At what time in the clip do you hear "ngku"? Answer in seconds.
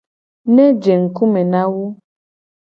1.03-1.23